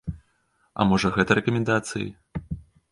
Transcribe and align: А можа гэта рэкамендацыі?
А 0.79 0.89
можа 0.93 1.13
гэта 1.19 1.31
рэкамендацыі? 1.41 2.07